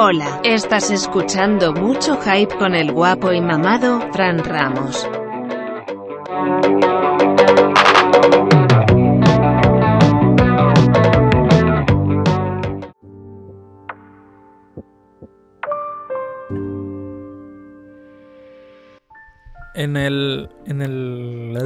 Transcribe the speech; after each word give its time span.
Hola, 0.00 0.40
estás 0.44 0.92
escuchando 0.92 1.72
mucho 1.72 2.20
hype 2.20 2.56
con 2.56 2.76
el 2.76 2.92
guapo 2.92 3.32
y 3.32 3.40
mamado, 3.40 4.00
Fran 4.12 4.38
Ramos. 4.44 5.08
En 19.78 19.96
el, 19.96 20.48
en 20.66 20.82
el, 20.82 21.56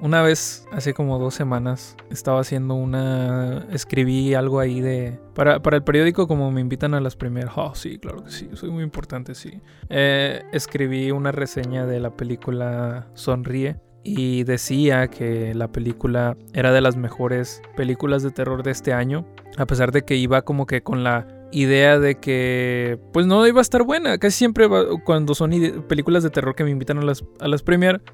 una 0.00 0.22
vez, 0.22 0.66
hace 0.72 0.94
como 0.94 1.18
dos 1.18 1.34
semanas, 1.34 1.94
estaba 2.08 2.40
haciendo 2.40 2.72
una, 2.72 3.66
escribí 3.70 4.32
algo 4.32 4.60
ahí 4.60 4.80
de, 4.80 5.20
para, 5.34 5.60
para 5.60 5.76
el 5.76 5.84
periódico 5.84 6.26
como 6.26 6.50
me 6.50 6.62
invitan 6.62 6.94
a 6.94 7.00
las 7.00 7.16
primeras, 7.16 7.52
oh 7.56 7.74
sí, 7.74 7.98
claro 7.98 8.24
que 8.24 8.30
sí, 8.30 8.48
soy 8.54 8.70
muy 8.70 8.82
importante, 8.82 9.34
sí. 9.34 9.60
Eh, 9.90 10.42
escribí 10.54 11.10
una 11.10 11.32
reseña 11.32 11.84
de 11.84 12.00
la 12.00 12.16
película 12.16 13.08
Sonríe 13.12 13.76
y 14.02 14.44
decía 14.44 15.08
que 15.08 15.54
la 15.54 15.68
película 15.68 16.38
era 16.54 16.72
de 16.72 16.80
las 16.80 16.96
mejores 16.96 17.60
películas 17.76 18.22
de 18.22 18.30
terror 18.30 18.62
de 18.62 18.70
este 18.70 18.94
año, 18.94 19.26
a 19.58 19.66
pesar 19.66 19.92
de 19.92 20.00
que 20.02 20.16
iba 20.16 20.40
como 20.42 20.64
que 20.64 20.82
con 20.82 21.04
la 21.04 21.26
idea 21.52 21.98
de 21.98 22.16
que 22.16 22.98
pues 23.12 23.26
no 23.26 23.46
iba 23.46 23.60
a 23.60 23.62
estar 23.62 23.82
buena. 23.82 24.18
Casi 24.18 24.38
siempre 24.38 24.68
cuando 25.04 25.34
son 25.34 25.50
películas 25.88 26.22
de 26.22 26.30
terror 26.30 26.54
que 26.54 26.64
me 26.64 26.70
invitan 26.70 26.98
a 26.98 27.02
las, 27.02 27.24
a 27.40 27.48
las 27.48 27.64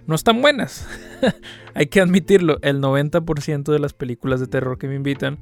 no 0.06 0.14
están 0.14 0.42
buenas. 0.42 0.86
Hay 1.74 1.86
que 1.86 2.00
admitirlo, 2.00 2.58
el 2.62 2.80
90% 2.80 3.72
de 3.72 3.78
las 3.78 3.92
películas 3.92 4.40
de 4.40 4.46
terror 4.46 4.78
que 4.78 4.88
me 4.88 4.94
invitan 4.94 5.38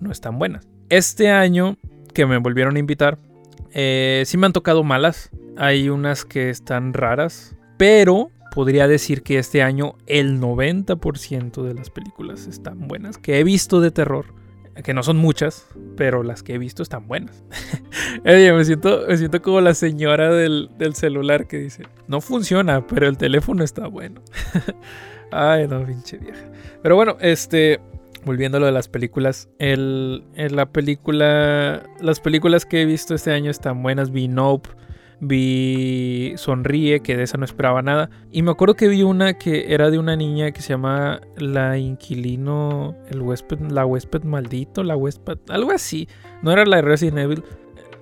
no 0.00 0.12
están 0.12 0.38
buenas. 0.38 0.68
Este 0.88 1.30
año 1.30 1.76
que 2.14 2.26
me 2.26 2.38
volvieron 2.38 2.76
a 2.76 2.78
invitar, 2.78 3.18
eh, 3.72 4.22
sí 4.26 4.36
me 4.36 4.46
han 4.46 4.52
tocado 4.52 4.82
malas. 4.84 5.30
Hay 5.56 5.88
unas 5.88 6.24
que 6.24 6.50
están 6.50 6.92
raras, 6.92 7.56
pero 7.76 8.30
podría 8.54 8.88
decir 8.88 9.22
que 9.22 9.38
este 9.38 9.62
año 9.62 9.94
el 10.06 10.40
90% 10.40 11.62
de 11.62 11.74
las 11.74 11.90
películas 11.90 12.46
están 12.46 12.88
buenas 12.88 13.18
que 13.18 13.38
he 13.38 13.44
visto 13.44 13.80
de 13.80 13.90
terror 13.90 14.37
que 14.82 14.94
no 14.94 15.02
son 15.02 15.16
muchas, 15.16 15.66
pero 15.96 16.22
las 16.22 16.42
que 16.42 16.54
he 16.54 16.58
visto 16.58 16.82
están 16.82 17.06
buenas. 17.06 17.44
Oye, 18.24 18.52
me 18.52 18.64
siento, 18.64 19.04
me 19.08 19.16
siento 19.16 19.42
como 19.42 19.60
la 19.60 19.74
señora 19.74 20.32
del, 20.32 20.68
celular 20.94 21.46
que 21.46 21.58
dice, 21.58 21.84
no 22.06 22.20
funciona, 22.20 22.86
pero 22.86 23.08
el 23.08 23.16
teléfono 23.16 23.64
está 23.64 23.86
bueno. 23.86 24.22
Ay, 25.30 25.66
no, 25.68 25.84
pinche 25.84 26.18
vieja. 26.18 26.44
Pero 26.82 26.96
bueno, 26.96 27.16
este, 27.20 27.80
volviendo 28.24 28.58
a 28.58 28.60
lo 28.60 28.66
de 28.66 28.72
las 28.72 28.88
películas, 28.88 29.48
el, 29.58 30.24
en 30.34 30.56
la 30.56 30.66
película, 30.66 31.82
las 32.00 32.20
películas 32.20 32.64
que 32.64 32.82
he 32.82 32.84
visto 32.86 33.14
este 33.14 33.32
año 33.32 33.50
están 33.50 33.82
buenas, 33.82 34.10
vi 34.10 34.28
Nope 34.28 34.70
vi 35.20 36.32
Sonríe, 36.36 37.00
que 37.00 37.16
de 37.16 37.24
esa 37.24 37.38
no 37.38 37.44
esperaba 37.44 37.82
nada. 37.82 38.10
Y 38.30 38.42
me 38.42 38.50
acuerdo 38.50 38.74
que 38.74 38.88
vi 38.88 39.02
una 39.02 39.34
que 39.34 39.72
era 39.72 39.90
de 39.90 39.98
una 39.98 40.16
niña 40.16 40.52
que 40.52 40.62
se 40.62 40.70
llama 40.70 41.20
La 41.36 41.78
Inquilino, 41.78 42.96
el 43.10 43.20
huésped, 43.20 43.58
la 43.70 43.84
huésped 43.84 44.22
maldito, 44.22 44.82
la 44.82 44.96
huésped, 44.96 45.38
algo 45.48 45.72
así. 45.72 46.08
No 46.42 46.52
era 46.52 46.64
la 46.66 46.76
de 46.76 46.82
Resident 46.82 47.18
Evil. 47.18 47.44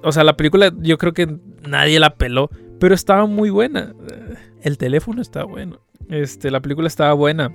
O 0.03 0.13
sea, 0.13 0.25
la 0.25 0.37
película 0.37 0.73
yo 0.79 0.99
creo 0.99 1.13
que 1.13 1.39
nadie 1.67 1.99
la 1.99 2.15
peló, 2.17 2.51
pero 2.79 2.95
estaba 2.95 3.27
muy 3.27 3.51
buena. 3.51 3.95
El 4.63 4.79
teléfono 4.79 5.23
estaba 5.23 5.47
bueno. 5.47 5.81
Este, 6.09 6.51
la 6.51 6.61
película 6.61 6.87
estaba 6.87 7.13
buena. 7.15 7.53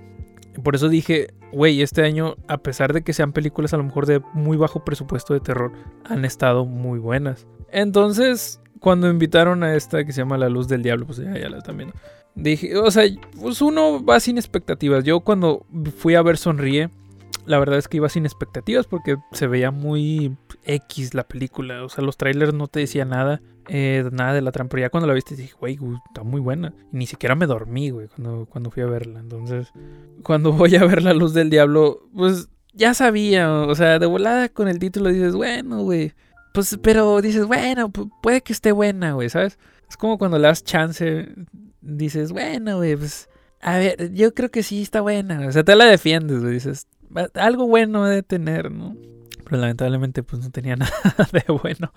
Por 0.64 0.75
eso 0.75 0.90
dije, 0.90 1.28
güey, 1.53 1.81
este 1.81 2.03
año, 2.03 2.36
a 2.48 2.58
pesar 2.58 2.94
de 2.94 3.03
que 3.03 3.14
sean 3.14 3.31
películas 3.31 3.73
a 3.73 3.78
lo 3.78 3.84
mejor 3.84 4.06
de 4.06 4.22
muy 4.34 4.58
bajo 4.58 4.84
presupuesto 4.84 5.34
de 5.34 5.40
terror, 5.40 5.72
han 6.03 6.25
estado 6.25 6.66
muy 6.66 7.00
buenas. 7.00 7.48
Entonces, 7.72 8.61
cuando 8.82 9.08
invitaron 9.10 9.64
a 9.64 9.76
esta 9.76 10.04
que 10.04 10.12
se 10.12 10.22
llama 10.22 10.40
La 10.40 10.50
Luz 10.50 10.68
del 10.68 10.82
Diablo, 10.82 11.06
pues 11.06 11.20
ya, 11.20 11.50
la 11.50 11.62
también. 11.62 11.94
Dije, 12.34 12.75
o 12.78 12.90
sea, 12.90 13.03
pues 13.40 13.62
uno 13.62 14.03
va 14.03 14.19
sin 14.19 14.38
expectativas. 14.38 15.03
Yo 15.03 15.19
cuando 15.19 15.68
fui 15.97 16.16
a 16.16 16.22
ver 16.24 16.38
Sonríe, 16.38 16.90
la 17.46 17.59
verdad 17.59 17.78
es 17.78 17.88
que 17.88 17.97
iba 17.97 18.09
sin 18.09 18.25
expectativas 18.25 18.88
porque 18.88 19.18
se 19.34 19.46
veía 19.46 19.69
muy 19.69 20.36
X 20.66 21.14
la 21.14 21.28
película. 21.28 21.86
O 21.86 21.90
sea, 21.90 22.03
los 22.03 22.18
trailers 22.18 22.56
no 22.56 22.68
te 22.68 22.80
decían 22.80 23.09
nada, 23.09 23.40
eh, 23.68 24.03
nada 24.12 24.34
de 24.34 24.42
la 24.42 24.52
trampa. 24.52 24.72
Pero 24.72 24.88
ya 24.88 24.90
cuando 24.90 25.06
la 25.06 25.13
viste 25.13 25.36
dije, 25.36 25.53
güey, 25.59 25.78
está 26.08 26.24
muy 26.24 26.42
buena. 26.42 26.74
Y 26.92 26.98
ni 26.98 27.06
siquiera 27.06 27.36
me 27.36 27.46
dormí, 27.46 27.92
güey, 27.92 28.08
cuando, 28.08 28.48
cuando 28.48 28.72
fui 28.72 28.81
a 28.81 28.88
verla. 28.88 29.19
Entonces, 29.19 29.72
cuando 30.24 30.52
voy 30.53 30.75
a 30.75 30.86
ver 30.86 31.03
La 31.03 31.13
Luz 31.13 31.36
del 31.36 31.52
Diablo, 31.52 32.09
pues 32.16 32.50
ya 32.74 32.96
sabía. 32.96 33.53
O 33.53 33.75
sea, 33.75 34.00
de 34.00 34.08
volada 34.08 34.50
con 34.50 34.68
el 34.68 34.80
título 34.80 35.09
dices, 35.09 35.36
bueno, 35.36 35.84
güey 35.84 36.13
pues, 36.53 36.78
pero 36.81 37.22
dices, 37.22 37.45
bueno, 37.45 37.91
puede 37.91 38.41
que 38.41 38.53
esté 38.53 38.72
buena, 38.72 39.13
güey, 39.13 39.29
¿sabes? 39.29 39.57
Es 39.89 39.97
como 39.97 40.17
cuando 40.17 40.38
le 40.38 40.47
das 40.47 40.63
chance, 40.63 41.28
dices, 41.81 42.31
bueno, 42.31 42.78
güey, 42.78 42.95
pues, 42.95 43.29
a 43.62 43.78
ver, 43.78 44.13
yo 44.13 44.34
creo 44.34 44.50
que 44.50 44.63
sí 44.63 44.81
está 44.81 45.01
buena. 45.01 45.47
O 45.47 45.51
sea, 45.51 45.63
te 45.63 45.75
la 45.75 45.85
defiendes, 45.85 46.41
güey, 46.41 46.53
dices, 46.53 46.88
algo 47.35 47.67
bueno 47.67 48.06
de 48.06 48.23
tener, 48.23 48.72
¿no? 48.72 48.95
Pero 49.45 49.62
lamentablemente, 49.62 50.23
pues 50.23 50.41
no 50.41 50.50
tenía 50.50 50.75
nada 50.78 50.94
de 51.31 51.44
bueno. 51.62 51.94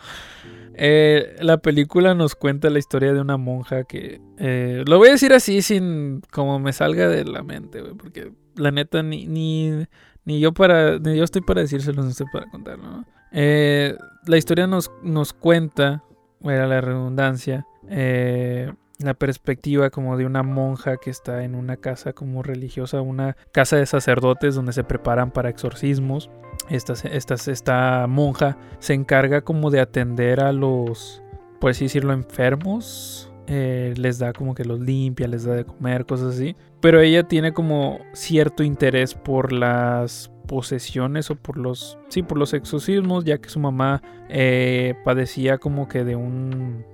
Eh, 0.77 1.37
la 1.41 1.59
película 1.59 2.15
nos 2.15 2.35
cuenta 2.35 2.69
la 2.69 2.79
historia 2.79 3.13
de 3.13 3.21
una 3.21 3.37
monja 3.37 3.85
que... 3.85 4.21
Eh, 4.39 4.83
lo 4.87 4.99
voy 4.99 5.09
a 5.09 5.13
decir 5.13 5.33
así 5.33 5.63
sin 5.63 6.21
como 6.33 6.59
me 6.59 6.73
salga 6.73 7.09
de 7.09 7.25
la 7.25 7.43
mente, 7.43 7.81
güey, 7.81 7.95
porque 7.95 8.33
la 8.57 8.73
neta 8.73 9.03
ni, 9.03 9.27
ni, 9.27 9.87
ni 10.25 10.41
yo 10.41 10.53
para... 10.53 10.99
Ni 10.99 11.17
yo 11.17 11.25
estoy 11.25 11.43
para 11.43 11.61
decírselo, 11.61 12.03
no 12.03 12.09
estoy 12.09 12.27
para 12.33 12.51
contarlo, 12.51 12.85
¿no? 12.85 13.05
Eh, 13.35 13.97
la 14.27 14.37
historia 14.37 14.67
nos, 14.67 14.91
nos 15.03 15.33
cuenta, 15.33 16.05
era 16.41 16.67
la 16.67 16.81
redundancia, 16.81 17.67
eh, 17.89 18.73
la 18.99 19.15
perspectiva 19.15 19.91
como 19.91 20.17
de 20.17 20.25
una 20.25 20.45
monja 20.45 20.97
que 20.99 21.11
está 21.11 21.43
en 21.43 21.57
una 21.57 21.77
casa 21.77 22.13
como 22.13 22.45
religiosa, 22.45 23.01
una 23.01 23.37
casa 23.53 23.77
de 23.77 23.87
sacerdotes 23.87 24.55
donde 24.55 24.73
se 24.73 24.85
preparan 24.85 25.33
para 25.33 25.51
exorcismos. 25.51 26.31
Esta, 26.71 26.95
esta, 27.09 27.35
esta 27.35 28.07
monja 28.07 28.57
se 28.79 28.95
encarga 28.95 29.43
como 29.43 29.71
de 29.71 29.81
atender 29.81 30.41
a 30.41 30.53
los, 30.53 31.23
por 31.61 31.73
así 31.73 31.87
decirlo, 31.87 32.13
enfermos. 32.13 33.31
Eh, 33.47 33.93
les 33.99 34.19
da 34.19 34.33
como 34.33 34.55
que 34.55 34.65
los 34.65 34.81
limpia, 34.81 35.29
les 35.29 35.45
da 35.45 35.55
de 35.55 35.65
comer, 35.65 36.07
cosas 36.07 36.37
así. 36.37 36.57
Pero 36.81 37.01
ella 37.01 37.25
tiene 37.25 37.53
como 37.53 37.99
cierto 38.15 38.63
interés 38.63 39.15
por 39.15 39.53
las 39.53 40.31
posesiones 40.47 41.31
o 41.31 41.37
por 41.37 41.59
los, 41.59 41.99
sí, 42.09 42.23
por 42.23 42.39
los 42.39 42.55
exorcismos, 42.55 43.25
ya 43.25 43.39
que 43.39 43.49
su 43.49 43.61
mamá 43.61 44.03
eh, 44.29 44.95
padecía 45.05 45.59
como 45.59 45.89
que 45.89 46.05
de 46.05 46.17
un, 46.17 46.85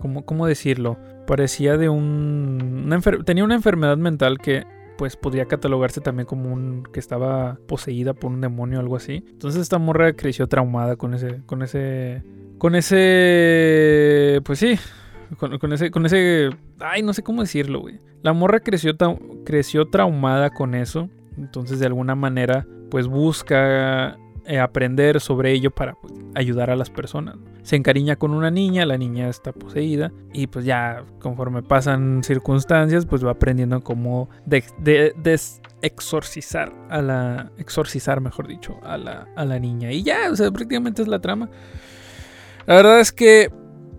¿cómo, 0.00 0.24
cómo 0.24 0.46
decirlo? 0.46 0.98
Parecía 1.26 1.76
de 1.76 1.88
un, 1.88 2.90
tenía 3.24 3.44
una 3.44 3.54
enfermedad 3.54 3.96
mental 3.96 4.38
que 4.38 4.66
pues 4.96 5.16
podría 5.16 5.46
catalogarse 5.46 6.00
también 6.00 6.26
como 6.26 6.52
un 6.52 6.84
que 6.92 7.00
estaba 7.00 7.58
poseída 7.66 8.14
por 8.14 8.30
un 8.30 8.40
demonio 8.40 8.78
o 8.78 8.82
algo 8.82 8.96
así. 8.96 9.24
Entonces 9.28 9.62
esta 9.62 9.78
morra 9.78 10.12
creció 10.12 10.46
traumada 10.46 10.96
con 10.96 11.14
ese, 11.14 11.42
con 11.46 11.62
ese, 11.62 12.22
con 12.58 12.74
ese, 12.74 14.40
pues 14.44 14.58
sí, 14.58 14.78
con, 15.38 15.58
con, 15.58 15.72
ese, 15.72 15.90
con 15.90 16.06
ese, 16.06 16.50
ay, 16.78 17.02
no 17.02 17.12
sé 17.12 17.22
cómo 17.22 17.42
decirlo, 17.42 17.80
güey. 17.80 17.98
La 18.22 18.32
morra 18.32 18.60
creció, 18.60 18.92
creció 19.44 19.86
traumada 19.86 20.50
con 20.50 20.74
eso. 20.74 21.08
Entonces 21.36 21.80
de 21.80 21.86
alguna 21.86 22.14
manera 22.14 22.66
pues 22.90 23.06
busca 23.06 24.18
eh, 24.46 24.58
aprender 24.58 25.22
sobre 25.22 25.52
ello 25.52 25.70
para 25.70 25.94
pues, 25.94 26.12
ayudar 26.34 26.68
a 26.68 26.76
las 26.76 26.90
personas. 26.90 27.36
Se 27.62 27.76
encariña 27.76 28.16
con 28.16 28.34
una 28.34 28.50
niña, 28.50 28.84
la 28.84 28.98
niña 28.98 29.30
está 29.30 29.52
poseída 29.52 30.12
y 30.34 30.48
pues 30.48 30.66
ya 30.66 31.02
conforme 31.18 31.62
pasan 31.62 32.22
circunstancias 32.22 33.06
pues 33.06 33.24
va 33.24 33.30
aprendiendo 33.30 33.82
cómo 33.82 34.28
de, 34.44 34.62
exorcizar 35.80 36.74
a 36.90 37.00
la 37.00 37.52
exorcizar 37.56 38.20
mejor 38.20 38.46
dicho 38.46 38.78
a 38.82 38.98
la, 38.98 39.28
a 39.34 39.46
la 39.46 39.58
niña 39.58 39.92
y 39.92 40.02
ya, 40.02 40.30
o 40.30 40.36
sea, 40.36 40.50
prácticamente 40.50 41.00
es 41.00 41.08
la 41.08 41.20
trama. 41.20 41.48
La 42.66 42.74
verdad 42.74 43.00
es 43.00 43.12
que 43.12 43.50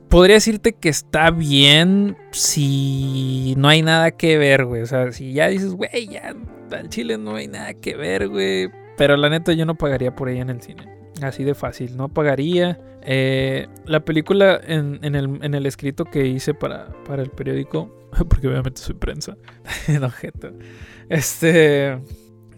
podría 0.10 0.36
decirte 0.36 0.74
que 0.74 0.90
está 0.90 1.32
bien 1.32 2.18
si 2.30 3.56
no 3.58 3.68
hay 3.68 3.82
nada 3.82 4.12
que 4.12 4.38
ver, 4.38 4.66
güey. 4.66 4.84
O 4.84 4.86
sea, 4.86 5.12
si 5.12 5.34
ya 5.34 5.48
dices, 5.48 5.74
güey, 5.74 6.08
ya 6.08 6.36
al 6.72 6.90
chile 6.90 7.18
no 7.18 7.36
hay 7.36 7.48
nada 7.48 7.74
que 7.74 7.96
ver, 7.96 8.28
güey 8.28 8.85
pero 8.98 9.18
la 9.18 9.30
neta 9.30 9.54
yo 9.54 9.66
no 9.66 9.76
pagaría 9.76 10.16
por 10.16 10.30
ella 10.30 10.42
en 10.42 10.50
el 10.50 10.62
cine. 10.62 10.88
Así 11.22 11.44
de 11.44 11.56
fácil, 11.56 11.96
no 11.96 12.10
pagaría. 12.10 12.80
Eh, 13.02 13.68
la 13.86 14.02
película 14.02 14.60
en, 14.66 15.00
el, 15.04 15.66
escrito 15.66 16.06
que 16.06 16.26
hice 16.26 16.54
para, 16.54 16.90
para 17.08 17.22
el 17.22 17.30
periódico, 17.30 18.10
porque 18.30 18.48
obviamente 18.48 18.82
soy 18.82 18.96
prensa, 18.96 19.38
no, 20.00 20.12
Este, 21.10 22.00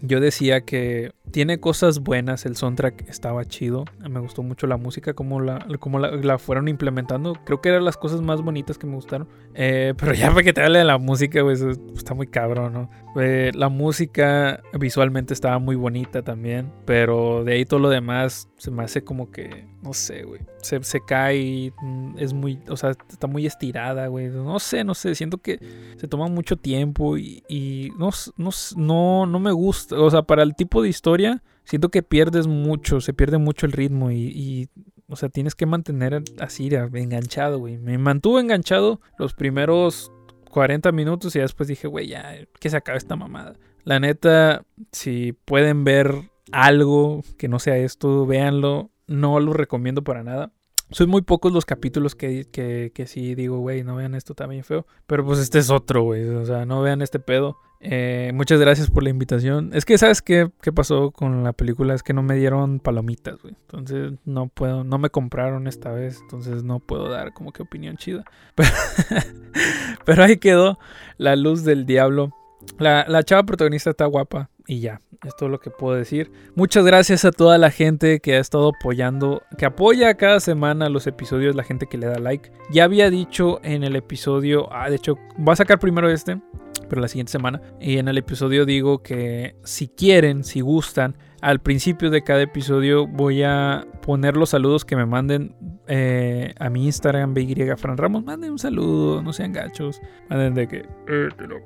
yo 0.00 0.20
decía 0.20 0.62
que 0.62 1.12
tiene 1.30 1.60
cosas 1.60 2.00
buenas, 2.00 2.46
el 2.46 2.56
soundtrack 2.56 3.08
estaba 3.08 3.44
chido, 3.44 3.84
me 4.08 4.20
gustó 4.20 4.42
mucho 4.42 4.66
la 4.66 4.76
música, 4.76 5.14
como 5.14 5.40
la, 5.40 5.66
como 5.78 5.98
la, 5.98 6.38
fueron 6.38 6.68
implementando, 6.68 7.34
creo 7.44 7.60
que 7.60 7.68
eran 7.68 7.84
las 7.84 7.96
cosas 7.96 8.20
más 8.20 8.42
bonitas 8.42 8.78
que 8.78 8.86
me 8.86 8.94
gustaron, 8.94 9.28
eh, 9.54 9.94
pero 9.98 10.14
ya 10.14 10.30
para 10.30 10.42
que 10.42 10.52
te 10.52 10.62
hable 10.62 10.78
de 10.78 10.84
la 10.84 10.98
música, 10.98 11.42
pues 11.42 11.60
está 11.96 12.14
muy 12.14 12.26
cabrón, 12.26 12.72
¿no? 12.72 12.90
Eh, 13.20 13.50
la 13.54 13.68
música 13.68 14.62
visualmente 14.78 15.34
estaba 15.34 15.58
muy 15.58 15.76
bonita 15.76 16.22
también, 16.22 16.72
pero 16.84 17.44
de 17.44 17.54
ahí 17.54 17.64
todo 17.64 17.80
lo 17.80 17.90
demás 17.90 18.47
se 18.58 18.70
me 18.70 18.82
hace 18.82 19.02
como 19.02 19.30
que, 19.30 19.66
no 19.82 19.94
sé, 19.94 20.24
güey, 20.24 20.40
se, 20.60 20.82
se 20.82 21.00
cae, 21.00 21.72
mm, 21.80 22.18
es 22.18 22.32
muy, 22.34 22.58
o 22.68 22.76
sea, 22.76 22.90
está 23.08 23.26
muy 23.26 23.46
estirada, 23.46 24.08
güey, 24.08 24.28
no 24.28 24.58
sé, 24.58 24.84
no 24.84 24.94
sé, 24.94 25.14
siento 25.14 25.38
que 25.38 25.60
se 25.96 26.08
toma 26.08 26.26
mucho 26.26 26.56
tiempo 26.56 27.16
y, 27.16 27.42
y 27.48 27.90
no, 27.96 28.10
no, 28.36 28.50
no, 28.76 29.26
no 29.26 29.38
me 29.38 29.52
gusta, 29.52 29.98
o 29.98 30.10
sea, 30.10 30.22
para 30.22 30.42
el 30.42 30.54
tipo 30.54 30.82
de 30.82 30.88
historia, 30.88 31.42
siento 31.64 31.90
que 31.90 32.02
pierdes 32.02 32.46
mucho, 32.46 33.00
se 33.00 33.12
pierde 33.12 33.38
mucho 33.38 33.66
el 33.66 33.72
ritmo 33.72 34.10
y, 34.10 34.68
o 35.08 35.16
sea, 35.16 35.28
tienes 35.28 35.54
que 35.54 35.66
mantener 35.66 36.22
así, 36.38 36.68
enganchado, 36.68 37.58
güey. 37.58 37.78
Me 37.78 37.96
mantuvo 37.96 38.40
enganchado 38.40 39.00
los 39.18 39.34
primeros 39.34 40.12
40 40.50 40.92
minutos 40.92 41.34
y 41.36 41.40
después 41.40 41.68
dije, 41.68 41.88
güey, 41.88 42.08
ya, 42.08 42.36
que 42.60 42.70
se 42.70 42.76
acabe 42.76 42.98
esta 42.98 43.16
mamada. 43.16 43.54
La 43.84 44.00
neta, 44.00 44.64
si 44.92 45.32
pueden 45.32 45.84
ver 45.84 46.30
algo 46.52 47.22
que 47.36 47.48
no 47.48 47.58
sea 47.58 47.76
esto, 47.76 48.26
véanlo. 48.26 48.90
No 49.06 49.40
lo 49.40 49.52
recomiendo 49.52 50.02
para 50.04 50.22
nada. 50.22 50.52
Son 50.90 51.08
muy 51.10 51.22
pocos 51.22 51.52
los 51.52 51.66
capítulos 51.66 52.14
que, 52.14 52.46
que, 52.50 52.92
que 52.94 53.06
sí 53.06 53.34
digo, 53.34 53.58
güey, 53.58 53.84
no 53.84 53.96
vean 53.96 54.14
esto 54.14 54.34
también 54.34 54.64
feo. 54.64 54.86
Pero 55.06 55.24
pues 55.24 55.38
este 55.38 55.58
es 55.58 55.70
otro, 55.70 56.02
güey. 56.02 56.26
O 56.28 56.46
sea, 56.46 56.64
no 56.64 56.80
vean 56.80 57.02
este 57.02 57.18
pedo. 57.18 57.58
Eh, 57.80 58.32
muchas 58.34 58.58
gracias 58.58 58.90
por 58.90 59.02
la 59.02 59.10
invitación. 59.10 59.70
Es 59.72 59.84
que, 59.84 59.98
¿sabes 59.98 60.22
qué, 60.22 60.50
qué 60.62 60.72
pasó 60.72 61.10
con 61.10 61.44
la 61.44 61.52
película? 61.52 61.94
Es 61.94 62.02
que 62.02 62.14
no 62.14 62.22
me 62.22 62.34
dieron 62.34 62.80
palomitas, 62.80 63.40
güey. 63.40 63.54
Entonces 63.60 64.14
no 64.24 64.48
puedo, 64.48 64.82
no 64.82 64.98
me 64.98 65.10
compraron 65.10 65.66
esta 65.66 65.92
vez. 65.92 66.18
Entonces 66.22 66.64
no 66.64 66.80
puedo 66.80 67.08
dar 67.08 67.32
como 67.34 67.52
que 67.52 67.62
opinión 67.62 67.96
chida. 67.96 68.24
Pero, 70.04 70.24
ahí 70.24 70.38
quedó 70.38 70.78
La 71.18 71.36
Luz 71.36 71.64
del 71.64 71.86
Diablo. 71.86 72.34
La, 72.78 73.04
la 73.08 73.22
chava 73.22 73.44
protagonista 73.44 73.90
está 73.90 74.06
guapa. 74.06 74.50
Y 74.70 74.80
ya, 74.80 75.00
es 75.24 75.34
todo 75.34 75.48
lo 75.48 75.60
que 75.60 75.70
puedo 75.70 75.96
decir. 75.96 76.30
Muchas 76.54 76.84
gracias 76.84 77.24
a 77.24 77.32
toda 77.32 77.56
la 77.56 77.70
gente 77.70 78.20
que 78.20 78.34
ha 78.34 78.38
estado 78.38 78.68
apoyando, 78.68 79.42
que 79.56 79.64
apoya 79.64 80.12
cada 80.14 80.40
semana 80.40 80.90
los 80.90 81.06
episodios, 81.06 81.56
la 81.56 81.64
gente 81.64 81.86
que 81.86 81.96
le 81.96 82.06
da 82.06 82.18
like. 82.18 82.52
Ya 82.70 82.84
había 82.84 83.08
dicho 83.08 83.60
en 83.62 83.82
el 83.82 83.96
episodio, 83.96 84.70
ah, 84.70 84.90
de 84.90 84.96
hecho, 84.96 85.16
voy 85.38 85.54
a 85.54 85.56
sacar 85.56 85.78
primero 85.78 86.10
este, 86.10 86.38
pero 86.86 87.00
la 87.00 87.08
siguiente 87.08 87.32
semana. 87.32 87.62
Y 87.80 87.96
en 87.96 88.08
el 88.08 88.18
episodio 88.18 88.66
digo 88.66 89.02
que 89.02 89.56
si 89.64 89.88
quieren, 89.88 90.44
si 90.44 90.60
gustan, 90.60 91.16
al 91.40 91.60
principio 91.60 92.10
de 92.10 92.22
cada 92.22 92.42
episodio 92.42 93.06
voy 93.06 93.44
a 93.44 93.86
poner 94.02 94.36
los 94.36 94.50
saludos 94.50 94.84
que 94.84 94.96
me 94.96 95.06
manden 95.06 95.56
eh, 95.86 96.52
a 96.58 96.68
mi 96.68 96.84
Instagram, 96.84 97.32
BY 97.32 97.54
Fran 97.78 97.96
Ramos. 97.96 98.22
Manden 98.22 98.50
un 98.50 98.58
saludo, 98.58 99.22
no 99.22 99.32
sean 99.32 99.54
gachos. 99.54 100.02
Manden 100.28 100.52
de 100.52 100.68
que, 100.68 100.76
eh, 101.08 101.28
te 101.38 101.46
lo 101.46 101.56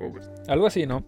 Algo 0.47 0.69
así, 0.69 0.87
¿no? 0.87 1.05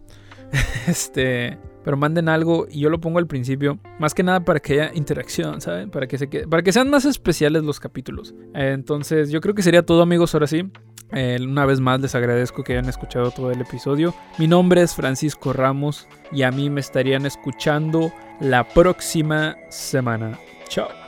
este 0.87 1.57
pero 1.85 1.97
manden 1.97 2.27
algo 2.29 2.65
y 2.67 2.79
yo 2.79 2.89
lo 2.89 2.99
pongo 2.99 3.19
al 3.19 3.27
principio, 3.27 3.77
más 3.99 4.15
que 4.15 4.23
nada 4.23 4.39
para 4.39 4.59
que 4.59 4.81
haya 4.81 4.91
interacción, 4.95 5.61
¿saben? 5.61 5.91
Para 5.91 6.07
que, 6.07 6.17
se 6.17 6.27
para 6.27 6.63
que 6.63 6.73
sean 6.73 6.89
más 6.89 7.05
especiales 7.05 7.63
los 7.63 7.79
capítulos. 7.79 8.33
entonces, 8.55 9.29
yo 9.29 9.39
creo 9.39 9.53
que 9.53 9.61
sería 9.61 9.85
todo, 9.85 10.01
amigos, 10.01 10.33
ahora 10.33 10.47
sí. 10.47 10.63
Eh, 11.11 11.37
una 11.39 11.67
vez 11.67 11.79
más 11.79 12.01
les 12.01 12.15
agradezco 12.15 12.63
que 12.63 12.73
hayan 12.73 12.89
escuchado 12.89 13.29
todo 13.29 13.51
el 13.51 13.61
episodio. 13.61 14.15
Mi 14.39 14.47
nombre 14.47 14.81
es 14.81 14.95
Francisco 14.95 15.53
Ramos 15.53 16.07
y 16.31 16.41
a 16.41 16.51
mí 16.51 16.71
me 16.71 16.81
estarían 16.81 17.27
escuchando 17.27 18.11
la 18.39 18.67
próxima 18.67 19.55
semana. 19.69 20.39
Chao. 20.67 21.04